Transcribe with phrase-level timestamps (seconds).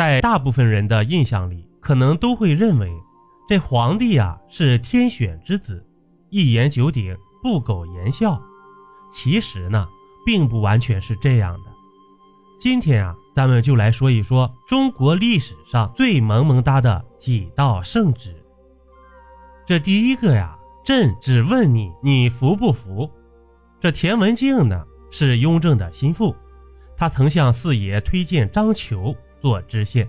[0.00, 2.90] 在大部分人的印象里，可能都会认为
[3.46, 5.86] 这皇帝呀是天选之子，
[6.30, 8.40] 一言九鼎，不苟言笑。
[9.12, 9.86] 其实呢，
[10.24, 11.70] 并不完全是这样的。
[12.58, 18.34] 今天啊，咱们就来说一说中国历史上最萌萌哒的几道圣旨。
[19.66, 23.10] 这第一个呀，朕只问你，你服不服？
[23.78, 26.34] 这田文镜呢，是雍正的心腹，
[26.96, 30.08] 他曾向四爷推荐张求做知县。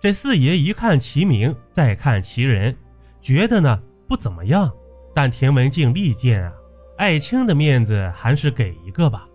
[0.00, 2.76] 这四爷一看其名，再看其人，
[3.20, 4.72] 觉得呢不怎么样，
[5.14, 6.52] 但田文镜力荐啊。
[6.98, 9.26] 爱卿的面子还是给一个吧。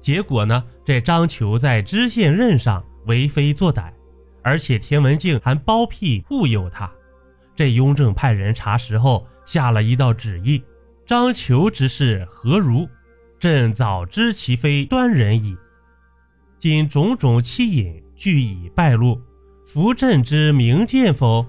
[0.00, 3.92] 结果呢，这张求在知县任上为非作歹，
[4.42, 6.90] 而且田文镜还包庇护佑他。
[7.56, 10.62] 这雍正派人查实后，下了一道旨意：
[11.04, 12.88] 张求之事何如？
[13.40, 15.56] 朕早知其非端人矣。
[16.58, 19.18] 今种种欺隐，俱已败露，
[19.64, 21.46] 扶朕之明鉴否？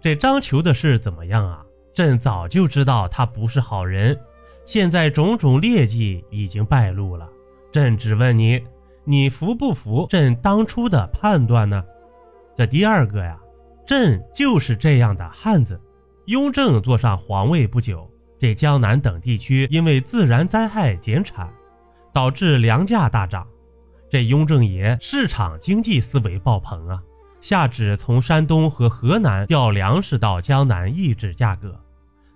[0.00, 1.66] 这张求的事怎么样啊？
[1.92, 4.16] 朕早就知道他不是好人。
[4.64, 7.28] 现在种种劣迹已经败露了，
[7.72, 8.62] 朕只问你，
[9.04, 11.84] 你服不服朕当初的判断呢？
[12.56, 13.36] 这第二个呀，
[13.84, 15.80] 朕就是这样的汉子。
[16.26, 21.52] 雍正坐上皇位不久，这江南等地区因为自然灾害减产，
[22.12, 23.46] 导致粮价大涨。
[24.14, 27.02] 这雍正爷市场经济思维爆棚啊，
[27.40, 31.76] 下旨从山东和河南调粮食到江南抑制价格，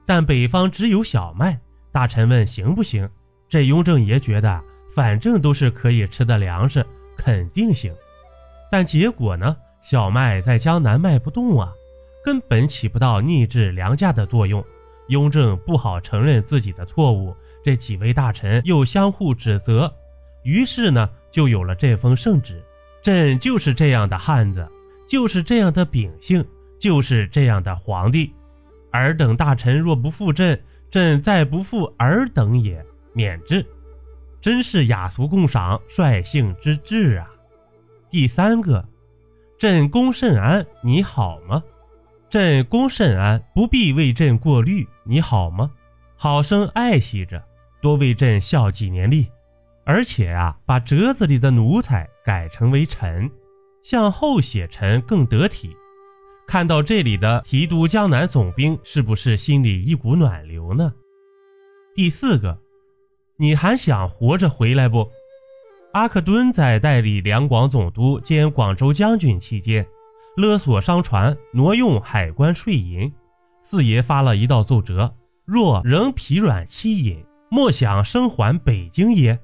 [0.05, 1.57] 但北方只有小麦。
[1.93, 3.09] 大臣问行不行？
[3.49, 4.61] 这雍正爷觉得
[4.93, 6.85] 反正都是可以吃的粮食，
[7.17, 7.95] 肯定行。
[8.73, 9.57] 但结果呢？
[9.85, 11.73] 小麦在江南卖不动啊，
[12.25, 14.65] 根本起不到抑制粮价的作用。
[15.11, 17.33] 雍正不好承认自己的错误，
[17.63, 19.95] 这几位大臣又相互指责，
[20.49, 22.59] 于是呢，就有了这封圣旨。
[23.03, 24.67] 朕就是这样的汉子，
[25.07, 26.43] 就是这样的秉性，
[26.79, 28.33] 就是这样的皇帝。
[28.93, 30.59] 尔等大臣若不负朕。
[30.91, 32.83] 朕再不负尔等也，
[33.13, 33.63] 免之。
[34.41, 37.29] 真是雅俗共赏，率性之至啊！
[38.11, 38.83] 第三个，
[39.59, 41.63] 朕公甚安，你好吗？
[42.31, 45.71] 朕公甚安，不必为朕过虑，你好吗？
[46.17, 47.45] 好生爱惜着，
[47.83, 49.29] 多为朕效几年力。
[49.89, 53.31] 而且啊，把折子里的奴才改成为臣，
[53.83, 55.75] 向后写臣更得体。
[56.47, 60.93] 看到这里的提督江南总兵，是不是心里一股暖流呢？
[61.95, 62.59] 第四个，
[63.39, 65.09] 你还想活着回来不？
[65.95, 69.87] 阿克敦在代理两广总督兼广州将军期间，
[70.37, 73.11] 勒索商船，挪用海关税银。
[73.63, 75.15] 四爷发了一道奏折：
[75.47, 79.39] 若仍疲软欺隐，莫想生还北京也。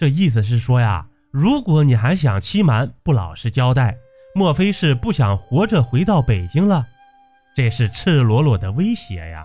[0.00, 3.98] 这意思是说呀，如果你还想欺瞒，不老实交代。
[4.34, 6.86] 莫非是不想活着回到北京了？
[7.54, 9.44] 这是赤裸裸的威胁呀！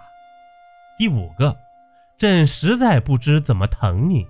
[0.98, 1.54] 第五个，
[2.18, 4.26] 朕实在不知怎么疼你。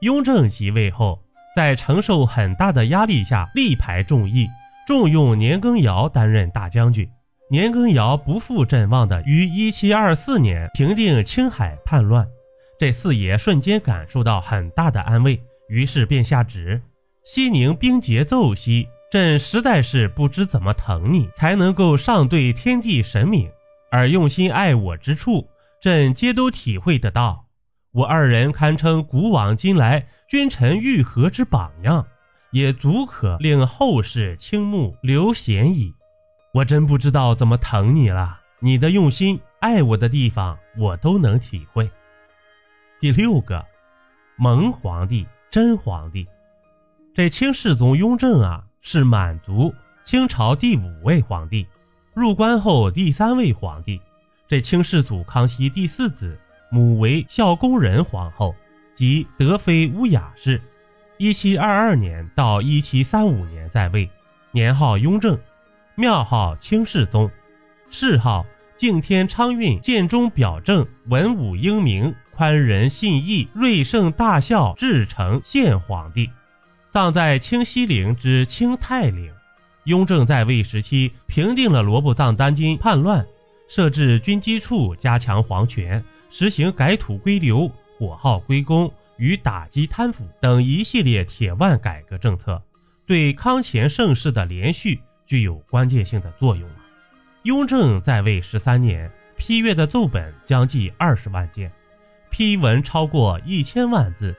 [0.00, 1.18] 雍正即位后，
[1.56, 4.46] 在承受很大的压力下，力排众议，
[4.86, 7.08] 重用年羹尧担任大将军。
[7.50, 12.28] 年羹尧不负朕望的于一七二四年平定青海叛乱，
[12.78, 15.40] 这四爷瞬间感受到很大的安慰，
[15.70, 16.82] 于是便下旨：
[17.24, 18.86] 西宁兵节奏息。
[19.10, 23.50] 朕实在是不知怎么疼你，才能够上对天地神明，
[23.90, 25.48] 而用心爱我之处，
[25.80, 27.44] 朕皆都体会得到。
[27.90, 32.06] 我二人堪称古往今来君臣愈合之榜样，
[32.52, 35.92] 也足可令后世倾慕留贤矣。
[36.54, 41.90] 我真不知道怎么疼你了，你的用心爱我的地方，我都能体会。
[43.00, 43.64] 第六个，
[44.36, 46.26] 蒙皇帝真皇帝，
[47.12, 48.64] 这清世宗雍正啊。
[48.82, 49.74] 是满族
[50.04, 51.66] 清朝第五位皇帝，
[52.14, 54.00] 入关后第三位皇帝。
[54.48, 56.38] 这清世祖康熙第四子，
[56.70, 58.54] 母为孝恭仁皇后，
[58.94, 60.58] 即德妃乌雅氏。
[61.18, 64.08] 一七二二年到一七三五年在位，
[64.50, 65.38] 年号雍正，
[65.94, 67.30] 庙号清世宗，
[67.90, 68.46] 谥号
[68.78, 76.30] 敬天昌运建中表正文武英明宽仁信义瑞圣大孝至诚献皇帝。
[76.88, 79.30] 葬在清西陵之清泰陵。
[79.84, 83.26] 雍正在位时期，平定了罗布藏丹津叛乱，
[83.68, 92.58] 设置军机处，加强皇权，实行改土归流、火耗归公与打击贪腐等一系列铁腕改革政策，
[93.04, 96.66] 对康乾盛世的连续具有关键性的作用。
[97.42, 101.70] 雍正在位十三年，批阅的奏本将近二十万件，
[102.30, 104.34] 批文超过一千万字。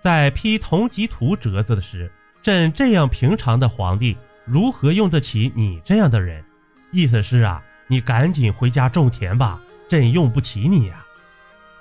[0.00, 2.10] 在批同级图折子时，
[2.42, 6.44] 朕这样平常的皇帝，如何用得起你这样的人？
[6.90, 11.04] 意思是啊，你赶紧回家种田吧，朕用不起你呀。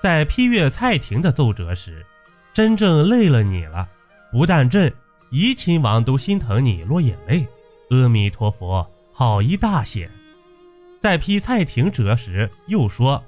[0.02, 2.06] 在批阅蔡廷的奏折时，
[2.54, 3.88] 真正累了你了。
[4.32, 4.94] 不但朕，
[5.32, 7.48] 怡亲王都心疼你落眼泪。
[7.90, 10.10] 阿弥陀佛，好一大险！
[11.00, 13.24] 在批蔡廷折时，又说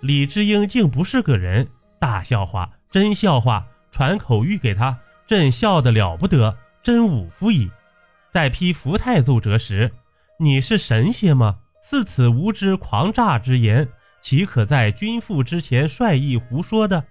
[0.00, 1.66] 李知英竟不是个人，
[1.98, 7.70] 大笑话，真笑话，传口谕给他，朕笑得了不得，真五夫矣。
[8.30, 9.90] 在批福泰奏折时，
[10.38, 11.56] 你是神仙吗？
[11.82, 13.88] 似此无知狂诈之言，
[14.20, 17.02] 岂可在君父之前率意胡说的？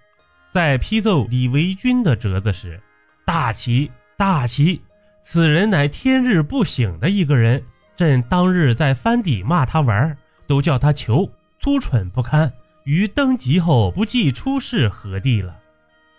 [0.52, 2.80] 在批奏李维钧的折子时，
[3.26, 4.82] 大奇大奇，
[5.22, 7.64] 此人乃天日不省的一个人。
[7.98, 10.16] 朕当日在藩邸骂他玩，
[10.46, 11.30] 都叫他囚，
[11.60, 12.52] 粗蠢不堪。
[12.86, 15.58] 于登基后不计出仕何地了？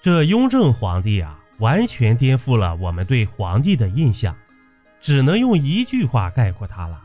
[0.03, 4.35] 这雍正皇帝啊，完全颠覆了我们对皇帝的印象。
[5.01, 7.01] 只能用一句话概括他了：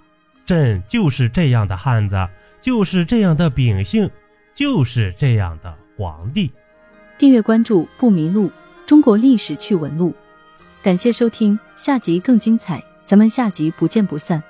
[0.47, 2.27] 朕就是这样的汉子，
[2.59, 4.09] 就是这样的秉性，
[4.55, 6.51] 就是这样的皇帝。
[7.19, 8.51] 订阅关注不迷路，
[8.87, 10.15] 中国历史趣闻录。
[10.81, 14.41] 感谢收听，下集更精彩，咱们下集不见不散。